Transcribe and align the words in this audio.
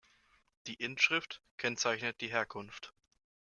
Die 0.65 0.73
Inschrift 0.73 1.43
kennzeichnet 1.57 2.21
die 2.21 2.31
Herkunft. 2.31 2.91